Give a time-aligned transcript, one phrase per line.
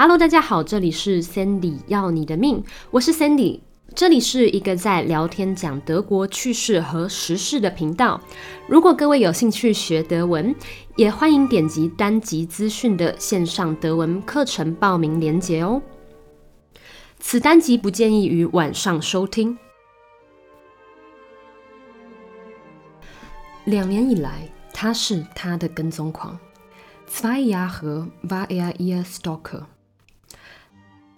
[0.00, 2.62] Hello，大家好，这里是 Sandy 要你的命，
[2.92, 3.58] 我是 Sandy，
[3.96, 8.20] 这里是一个在聊天讲德国趣事和时事的频道。
[8.68, 10.54] 如果各位有兴趣学德文，
[10.94, 15.82] 也欢迎点击单集资讯的线上德文课程报名链接哦。
[17.18, 19.58] 此单集不建议于晚上收听。
[23.64, 26.38] 两年以来，他是他的跟踪狂。
[27.10, 29.64] Zwei Jahre war er ihr Stalker。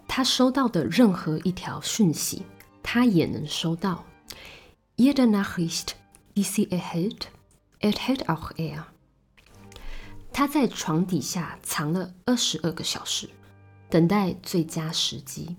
[0.09, 2.43] 他收到的任何一条讯息，
[2.81, 4.05] 他也能收到。
[4.97, 5.95] Jede Nachricht,
[6.35, 7.27] die sie erhält,
[7.81, 8.83] erhält auch er。
[10.31, 13.29] 他在床底下藏了二十二个小时，
[13.89, 15.55] 等待最佳时机。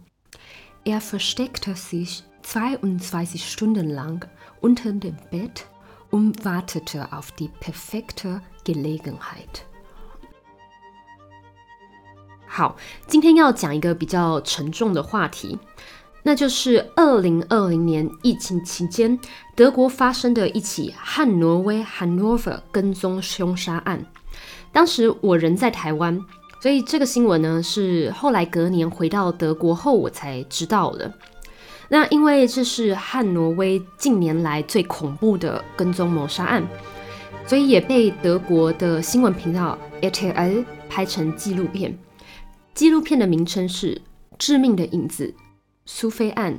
[0.84, 4.26] Er versteckte sich zweiundzwanzig Stunden lang
[4.60, 5.66] unter dem Bett
[6.10, 9.66] und wartete auf die perfekte Gelegenheit。
[12.53, 12.75] 好，
[13.07, 15.57] 今天要讲一个比较沉重的话题，
[16.23, 19.17] 那就是二零二零年疫情期间
[19.55, 24.05] 德国发生的一起汉挪威 （Hanover） 跟踪凶杀案。
[24.73, 26.19] 当时我人在台湾，
[26.61, 31.09] 所以这个新闻呢是后来隔年回到德国后我才知道的。
[31.87, 36.67] 那因为这是汉挪威近年来最恐怖的跟踪谋杀案，
[37.47, 41.97] 所以也被德国的新闻频道 RTL 拍成纪录片。
[42.73, 43.95] 纪录片的名称是
[44.39, 45.35] 《致命的影子：
[45.85, 46.53] 苏菲案》，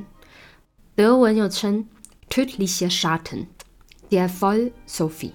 [0.94, 1.86] 德文又称
[2.32, 3.46] 《Tödliche Schatten》
[4.10, 5.32] （Der Fall Sophie）。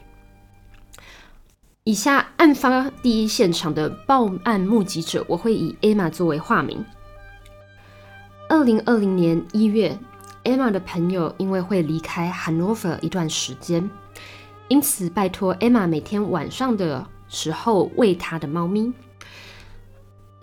[1.84, 6.86] 以下案发第一现场的报案目击者，我会以 Emma 作为化名。
[8.48, 9.98] 二零二零年一月
[10.44, 13.90] ，Emma 的朋友因为会离开 Hanover 一段时间，
[14.68, 18.94] 因此拜托 Emma 每天晚上的时候喂他的猫咪。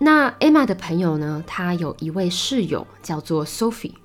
[0.05, 1.43] 那 Emma 的朋友呢？
[1.47, 3.95] 她有一位室友叫做 Sophie。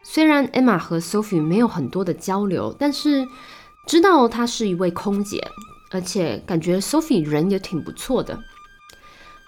[0.00, 3.26] 虽然 Emma 和 Sophie 没有很多的交流，但是
[3.84, 5.44] 知道她是一位空姐，
[5.90, 8.38] 而且感觉 Sophie 人也挺不错的。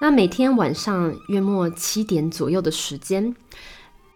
[0.01, 3.37] 那每天晚上约莫七点左右的时间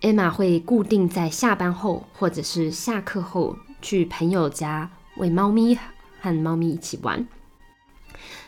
[0.00, 5.78] ，Emma 会固定在下班后或者是下课后去朋友家喂猫咪，
[6.20, 7.24] 和猫咪一起玩。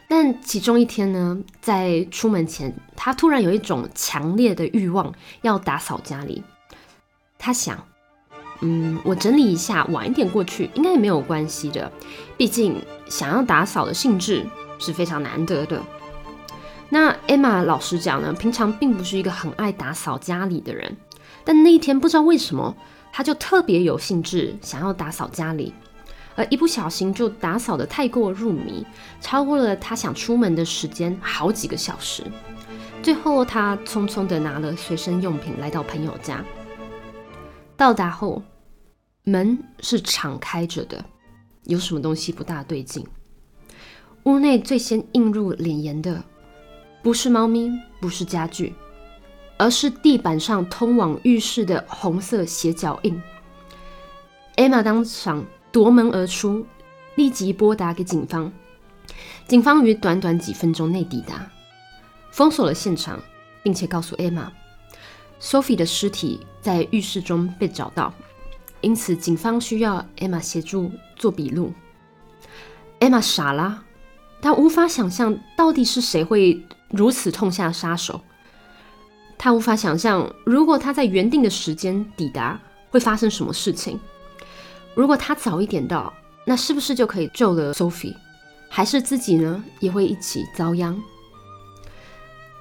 [0.09, 5.12] 但其中一天呢，在出门前，他突然有一种强烈的欲望
[5.43, 6.43] 要打扫家里。
[7.39, 7.84] 他想，
[8.61, 11.91] 嗯，我整理一下，晚一点过去应该也没有关系的。
[12.37, 14.47] 毕竟想要打扫的兴致
[14.78, 15.83] 是非常难得的。
[16.89, 20.97] 那 Emma 老实讲呢，平常并不是一个很爱打扫家里的人，
[21.45, 22.77] 但那一天不知道为什么，
[23.12, 25.75] 他就特别有兴致想要打扫家里。
[26.37, 28.87] 而一不小心就打扫的太过入迷，
[29.21, 32.23] 超过了他想出门的时间好几个小时。
[33.03, 36.45] 最后，他匆匆的拿了随身用品来到朋友家。
[37.77, 38.43] 到达后，
[39.25, 41.05] 门是敞开着的，
[41.65, 43.07] 有什么东西不大对劲。
[44.25, 46.23] 屋内最先映入脸颜的，
[47.03, 47.71] 不是猫咪，
[48.01, 48.75] 不是家具，
[49.57, 53.23] 而是地板上通往浴室的红色鞋脚印。
[54.57, 55.43] 艾玛当场。
[55.77, 56.65] 夺门而出，
[57.17, 58.51] 立即拨打给警方。
[59.47, 61.51] 警方于短短几分钟内抵达，
[62.31, 63.21] 封锁了现场，
[63.63, 68.15] 并且告诉 Emma，Sophie 的尸体在浴室中被找到，
[68.81, 71.75] 因此警方需要 Emma 协助做笔录。
[72.99, 73.85] Emma 傻了，
[74.41, 76.59] 她无法想象到底是谁会
[76.89, 78.23] 如此痛下杀手。
[79.37, 82.59] 她无法想象，如果她在原定的时间抵达，
[82.89, 84.01] 会发生什么事情。
[84.97, 86.11] 如果他早一点到，
[86.47, 88.17] 那是不是就可以救了 Sophie？
[88.71, 90.99] 还是自己呢也会一起遭殃？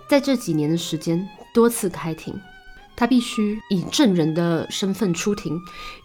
[0.10, 2.38] 在这几年的时间，多次开庭，
[2.94, 5.58] 他必须以证人的身份出庭，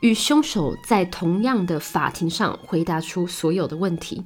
[0.03, 4.25] 与凶手在同样的法庭上回答出所有的问题。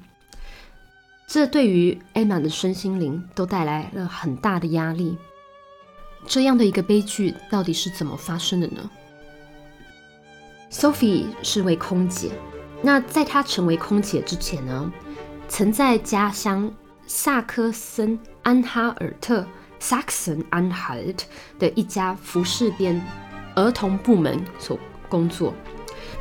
[1.26, 5.16] 这对于 Emma 的身心灵都带来了很大的压力。
[6.26, 8.90] 这样的一个悲剧到底是怎么发生的呢
[10.74, 12.32] ？Sophie 是位空姐，
[12.82, 14.92] 那在她成为空姐之前呢，
[15.46, 16.68] 曾在家乡
[17.06, 19.46] 萨克森安哈尔特
[19.80, 21.20] （Saxon-Anhalt）
[21.60, 23.00] 的一家服饰店
[23.54, 24.76] 儿童部门所
[25.08, 25.54] 工作。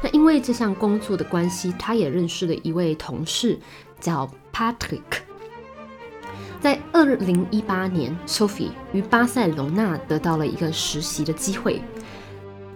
[0.04, 3.60] 那因为这项工作的关系，她也认识了一位同事，
[4.00, 5.02] 叫 Patrick。
[6.62, 11.82] 在二零一八年，Sophie 于巴塞隆纳得到了一个实习的机会。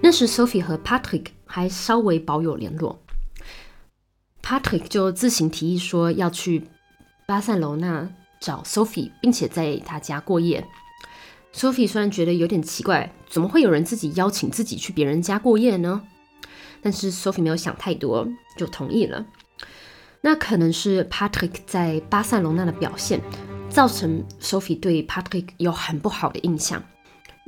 [0.01, 2.99] 那时，Sophie 和 Patrick 还稍微保有联络。
[4.41, 6.63] Patrick 就自行提议说要去
[7.25, 8.09] 巴塞罗那
[8.39, 10.65] 找 Sophie，并且在他家过夜。
[11.53, 16.03] Sophie 虽然觉得有点奇怪，怎么会有人自己邀请自己去别人家过夜呢？
[16.81, 18.25] 但是 Sophie 没有想太多，
[18.57, 19.25] 就同意了。
[20.21, 23.19] 那可能是 Patrick 在巴塞罗那的表现，
[23.69, 26.81] 造成 Sophie 对 Patrick 有很不好的印象，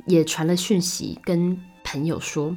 [0.06, 1.56] 也传了讯息跟
[1.90, 2.56] 朋友说：“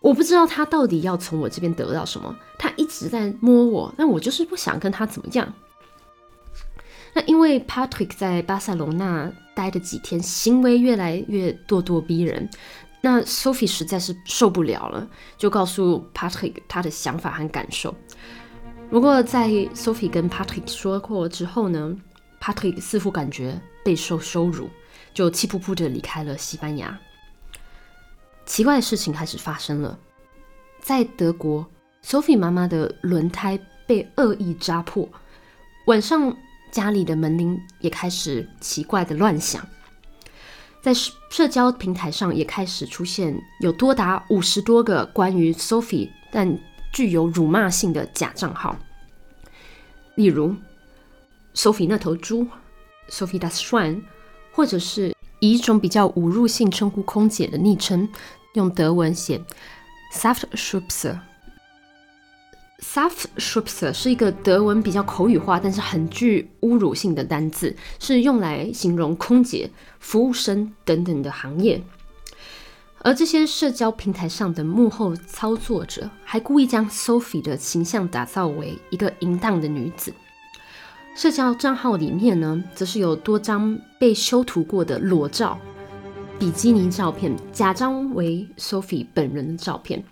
[0.00, 5.52] 我不知道他到底要从我这边得到什么，他一直在摸我，但我就是不想跟他怎么样。”
[7.12, 12.48] 那因为 Patrick 在巴塞隆那待的几天，行为越来越咄咄逼人，
[13.02, 15.06] 那 Sophie 实在是受不了了，
[15.36, 17.94] 就告诉 Patrick 他的想法和感受。
[18.90, 21.94] 不过在 Sophie 跟 Patrick 说过之后呢
[22.40, 24.70] ，Patrick 似乎感觉备受羞辱，
[25.12, 26.98] 就气扑扑的离开了西班牙。
[28.46, 29.98] 奇怪的事情开始发生了，
[30.80, 31.66] 在德国
[32.02, 35.06] ，Sophie 妈妈的轮胎被恶意扎破，
[35.86, 36.34] 晚上。
[36.72, 39.66] 家里的门铃也开始奇怪的乱响，
[40.82, 46.58] 在社交平台上也开始出现有多达五十多个关于 Sophie 但
[46.92, 48.76] 具有辱骂性的假账号，
[50.16, 50.54] 例如
[51.54, 52.46] Sophie 那头猪
[53.08, 54.02] ，Sophie das Schwein，
[54.52, 58.08] 或者是以一种比较侮辱性称呼空姐的昵称，
[58.54, 59.42] 用德文写
[60.12, 61.20] s a f t s h u p s e r。
[62.78, 71.82] s a f t s h u p s e r 是一个德文比较口语化，但是很具侮辱性的单字，是用来形容空姐、服务生等等的行业。
[73.00, 80.12] 而这些社交平台上的幕后操作者，还故意将 Sophie 的形象打造为一个淫荡的女子。
[81.16, 85.58] 社交账号里面呢，则是有多张被修图过的裸照、
[86.38, 90.04] 比基尼照片，假装为 Sophie 本人的照片。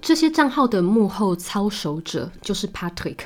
[0.00, 3.18] 这些账号的幕后操守者就是 Patrick。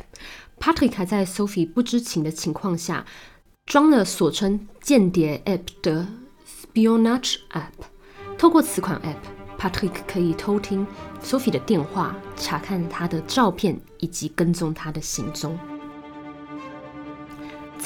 [0.58, 3.06] Patrick 还在 Sophie 不知情的情况下，
[3.66, 6.08] 装了所称间谍 App 的
[6.74, 7.86] Spionage App。
[8.36, 10.84] 透过此款 App，Patrick 可以偷听
[11.22, 15.56] Sophie 的电话，查看她的照片，以及跟踪她的行踪。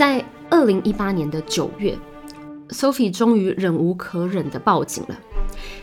[0.01, 1.95] 在二零一八年的九月
[2.71, 5.21] ，Sophie 终于忍无可忍的报警了。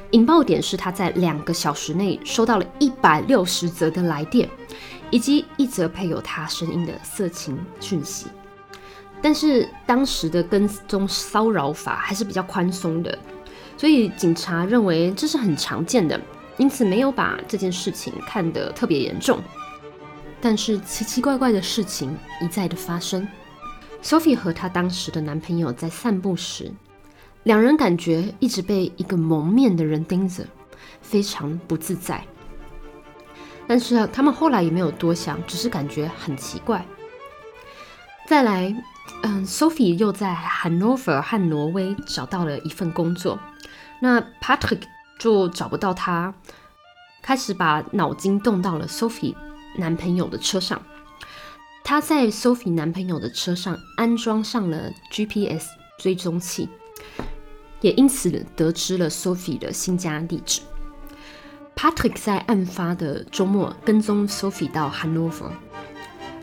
[0.10, 4.50] 引爆点是他在两个小时内收到了一百六十则的来电，
[5.12, 8.26] 以及一则配有他声音的色情讯息。
[9.22, 13.16] 但是当时的跟踪骚扰法还是比较宽松的，
[13.78, 16.20] 所以警察认为这是很常见的，
[16.58, 19.38] 因此没有把这件事情看得特别严重。
[20.42, 23.28] 但是奇奇怪怪的事情一再的发生。
[24.08, 26.72] Sophie 和她当时的男朋友在散步时。
[27.44, 30.46] 两人感觉一直被一个蒙面的人盯着，
[31.02, 32.26] 非常不自在。
[33.68, 36.86] 但是他们后来也没有多想，只是感觉很奇怪。
[38.26, 38.74] 再来，
[39.24, 43.38] 嗯，Sophie 又在 Hanover 和挪威找到了一份工作，
[44.00, 44.84] 那 Patrick
[45.20, 46.34] 就找不到他，
[47.22, 49.36] 开始把脑筋动到了 Sophie
[49.78, 50.82] 男朋友的车上。
[51.90, 56.68] 他在 Sophie 男朋友的车上安装上了 GPS 追踪器。
[57.80, 60.60] 也因此得知了 Sophie 的新家地址。
[61.78, 65.50] Patrick 在案发的周末跟踪 Sophie 到 Hanover，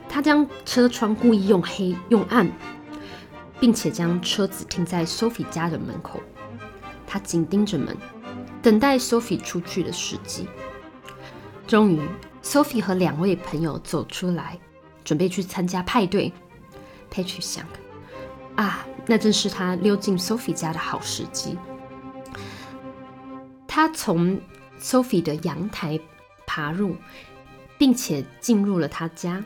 [0.09, 2.51] 他将车窗故意用黑用暗，
[3.61, 6.23] 并且将车子停在 Sophie 家的门口。
[7.07, 7.95] 他紧盯着门，
[8.63, 10.49] 等待 Sophie 出去的时机。
[11.67, 12.01] 终于
[12.43, 14.59] ，Sophie 和两位朋友走出来，
[15.05, 16.33] 准备去参加派对。
[17.11, 17.67] Patrick 想。
[18.57, 21.59] 啊，那正是他溜进 Sophie 家的好时机。
[23.67, 24.41] 他从
[24.81, 25.99] Sophie 的阳台
[26.47, 26.97] 爬入，
[27.77, 29.45] 并且进入了他家。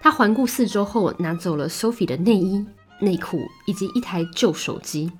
[0.00, 2.66] 他环顾四周后，拿走了 Sophie 的内衣、
[3.00, 5.12] 内裤以及一台旧手机。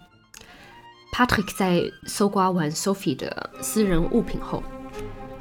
[1.12, 4.62] Patrick 在搜刮完 Sophie 的私人物品后，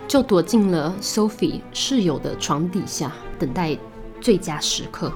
[0.07, 3.77] 就躲进了 Sophie 室友的床底下，等待
[4.21, 5.11] 最佳时刻。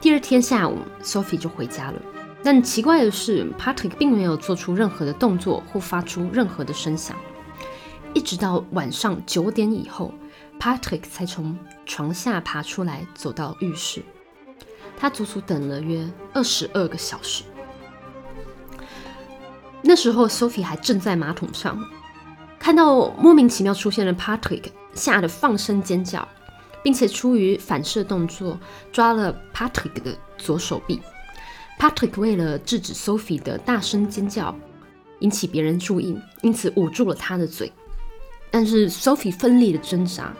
[0.00, 2.00] 第二天下午，Sophie 就回家了。
[2.42, 7.16] 但奇怪的是，Patrick 并没有做出任何的动作或发出任何的声响。
[8.14, 10.14] 一直到晚上九点以后
[10.58, 14.02] ，Patrick 才从床下爬出来，走到浴室。
[14.96, 17.44] 他足足等了约二十二个小时。
[19.82, 21.78] 那时候，Sophie 还正在马桶上，
[22.60, 26.28] 看到莫名其妙出现的 Patrick，吓得放声尖叫。
[26.82, 28.58] 并且出于反射动作，
[28.90, 30.98] 抓了 Patrick 的左手臂。
[31.78, 34.54] Patrick 为了制止 Sophie 的大声尖叫，
[35.18, 37.70] 引起别人注意，因此捂住了他的嘴。
[38.50, 40.32] 但是 Sophie 奋力的挣扎。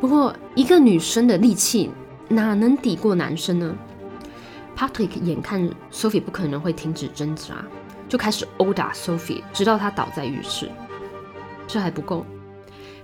[0.00, 1.90] 不过，一个女生的力气
[2.28, 3.76] 哪能抵过男生呢
[4.76, 7.64] Patrick 眼看 Sophie 不可能会停止挣扎，
[8.08, 10.68] 就开始殴打 Sophie，直到她倒在浴室。
[11.72, 12.26] 这还不够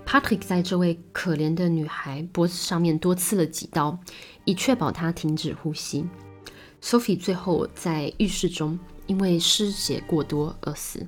[0.05, 3.97] ，Patrick 在这位可怜的女孩脖子上面多刺了几刀，
[4.45, 6.05] 以确保她停止呼吸。
[6.83, 11.07] Sophie 最后在浴室中因为失血过多而死，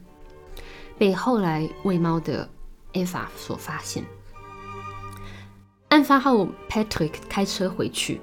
[0.96, 2.48] 被后来喂猫的
[2.92, 4.04] Eva 所发现。
[5.88, 8.20] 案发后，Patrick 开车回去，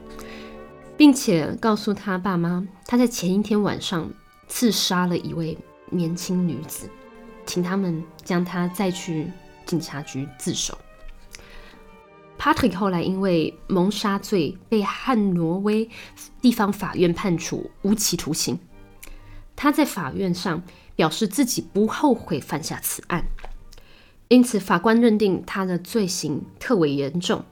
[0.95, 4.09] 并且告诉他爸妈，他在前一天晚上
[4.47, 5.57] 刺杀了一位
[5.89, 6.89] 年轻女子，
[7.45, 9.31] 请他们将他再去
[9.65, 10.77] 警察局自首。
[12.37, 15.89] Patrick 后来因为谋杀罪被汉挪威
[16.41, 18.59] 地方法院判处无期徒刑。
[19.55, 20.61] 他在法院上
[20.95, 23.25] 表示自己不后悔犯下此案，
[24.27, 27.45] 因此法官认定他的罪行特为严重。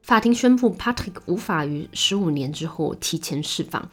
[0.00, 3.90] 法庭宣布，Patrick 无法于十五年之后提前释放。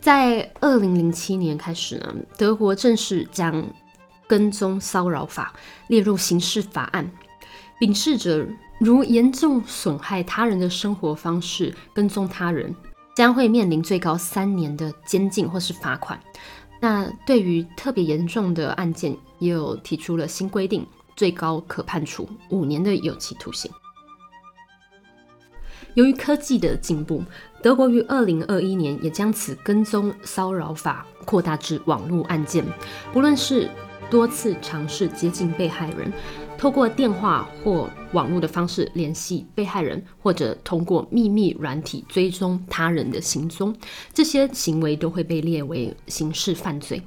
[0.00, 3.64] 在二零零七年开始呢，德国正式将
[4.26, 5.52] 跟踪骚扰法
[5.88, 7.10] 列入刑事法案，
[7.78, 8.46] 秉持着
[8.78, 12.74] 如严重损害他人的生活方式跟踪他人，
[13.14, 16.18] 将会面临最高三年的监禁或是罚款。
[16.80, 20.86] 那对于特别严重的案件，也有提出了新规定。
[21.16, 23.70] 最高可判处五年的有期徒刑。
[25.94, 27.22] 由于科技的进步，
[27.62, 32.64] 德国于二零二一年也将此跟踪骚扰法扩大至网络案件。
[33.12, 33.68] 不论是
[34.10, 36.12] 多次尝试接近被害人，
[36.56, 43.74] 透过电话或网络的方式联系被害人，或者通过秘密软体追踪他人的行踪，
[44.12, 47.02] 这些行为都会被列为刑事犯罪。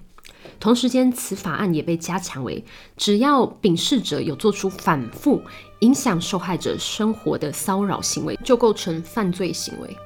[0.64, 2.64] 同时间，此法案也被加强为，
[2.96, 5.42] 只要秉事者有做出反复
[5.80, 9.98] 影响受害者生活的骚扰行为，就构成犯罪行为。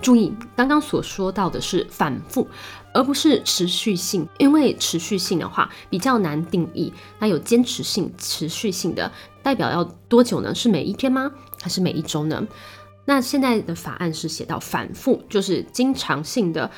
[0.00, 2.48] 注意，刚刚所说到的是反复，
[2.94, 6.90] 而不是持续性，因为持续性的话比较难定义。
[7.18, 10.54] 那有坚持性、持续性的，代表要多久呢？
[10.54, 11.30] 是每一天吗？
[11.60, 12.42] 还是每一周呢？
[13.04, 16.70] 那现在的法案是写到反复，就是经常性的。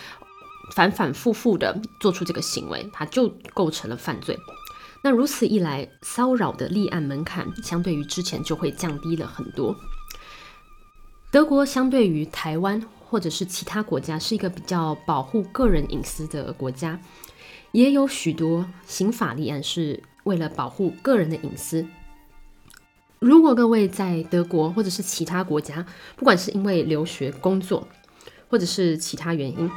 [0.71, 4.39] 反反复复的做出这个行为，它就构成了犯罪。
[5.03, 9.75] 那如此一来，骚扰的立案门槛相对于之前就会降低了很多。
[11.31, 17.00] 德国相对于台湾或者是其他国家，是一个比较保护个人隐私的国家，
[17.73, 21.87] 也有许多刑法立案是为了保护个人的隐私。
[23.19, 25.87] 如果各位在德国或者是其他国家，
[26.17, 27.87] 不管是因为留学、工作，
[28.49, 29.71] 或者是其他原因，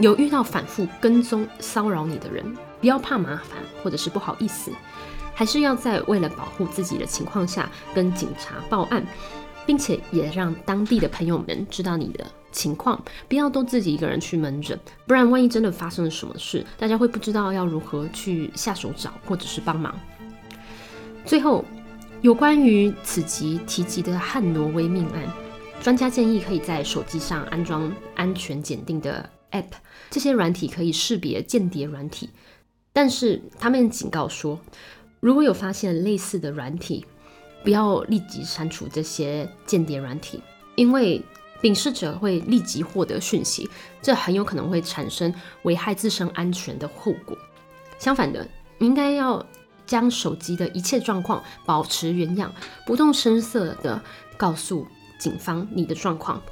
[0.00, 2.44] 有遇到反复跟踪骚扰你的人，
[2.80, 4.72] 不要怕麻烦或者是不好意思，
[5.34, 9.06] 还是要在为了保护自己的情况下跟警察报案，
[9.64, 19.94] 并且也让当地的朋友们知道你的情况，不要都自己一个人去门诊，不然万一真的发生了什么事，大家会不知道要如何去下手找或者是帮忙。
[21.24, 21.64] 最后，
[22.20, 25.22] 有关于此集提及的汉挪威命案，
[25.80, 29.30] 专家建议可以在手机上安装安全检定的。
[29.54, 29.70] App
[30.10, 32.28] 这些软体可以识别间谍软体，
[32.92, 34.60] 但是他们警告说，
[35.20, 37.06] 如果有发现类似的软体，
[37.62, 40.42] 不要立即删除这些间谍软体，
[40.76, 41.22] 因为
[41.62, 43.70] 秉事者会立即获得讯息，
[44.02, 45.32] 这很有可能会产生
[45.62, 47.38] 危害自身安全的后果。
[47.98, 48.46] 相反的，
[48.76, 49.44] 你应该要
[49.86, 52.52] 将手机的一切状况保持原样，
[52.84, 54.02] 不动声色的
[54.36, 54.86] 告诉
[55.18, 56.42] 警方你的状况。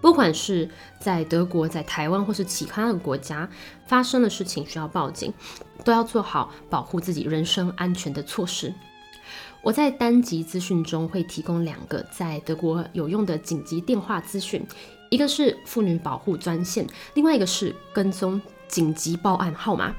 [0.00, 3.48] 不管是在德国、在台湾或是其他的国家
[3.86, 5.32] 发生的事情需要报警，
[5.84, 8.72] 都要做好保护自己人身安全的措施。
[9.62, 14.66] 我在单集资讯中会提供两个在德国有用的紧急电话资讯，
[15.10, 19.94] 一个是妇女保护专线，另外一个是跟踪紧急报案号码。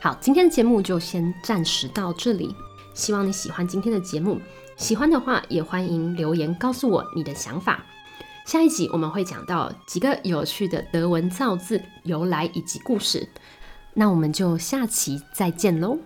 [0.00, 2.54] 好，今天的节目就先暂时到这里，
[2.94, 4.40] 希望你喜欢今天的节目。
[4.76, 7.84] 喜欢的话，也欢迎留言告诉我你的想法。
[8.44, 13.28] 下一集我们会讲到几个有趣的德文造字由来以及故事，
[13.94, 15.98] 那我们就下期再见喽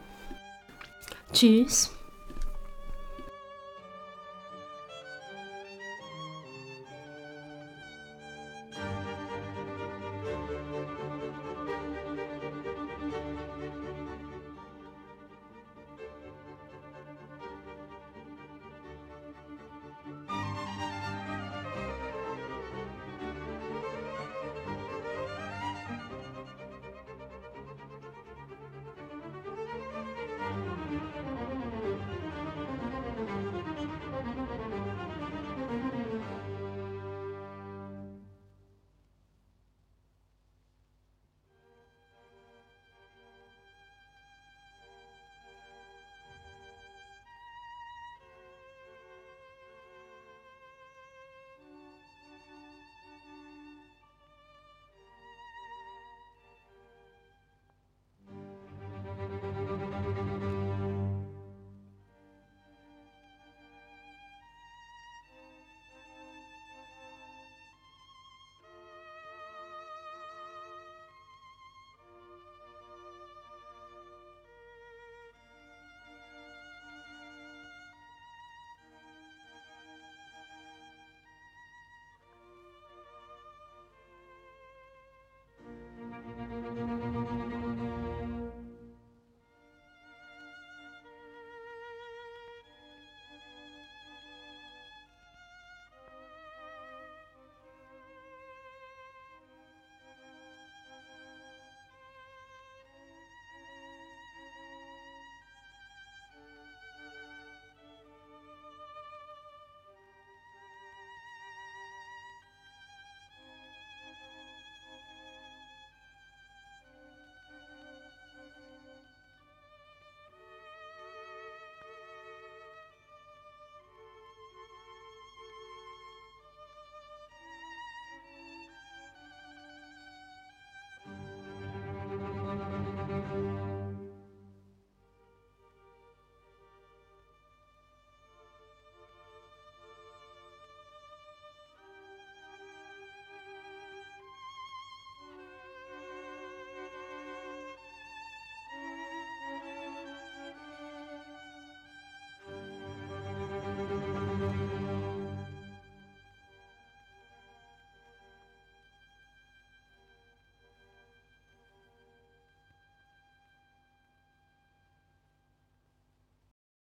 [1.33, 2.00] ，Cheers。